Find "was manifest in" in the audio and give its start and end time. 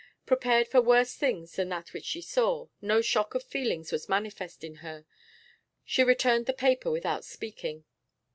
3.91-4.77